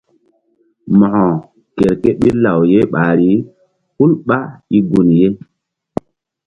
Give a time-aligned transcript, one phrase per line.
[0.97, 1.25] Mo̧ko
[1.75, 3.29] ker ké ɓil law ye ɓahri
[3.95, 4.37] hul ɓá
[4.75, 5.27] i gun ye.